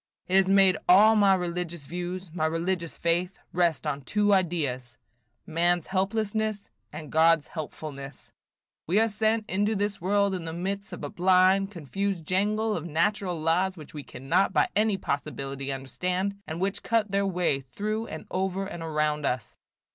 [0.27, 4.97] "It has made all my religious views, my religious faith, rest on two ideas,–
[5.45, 8.31] man's helplessness, and God's helpfulness.
[8.87, 12.83] We are sent into this world in the midst of a blind, confused jangle of
[12.87, 18.07] natural laws, which we cannot by any possibility understand, and which cut their way through
[18.07, 19.55] and over and around us.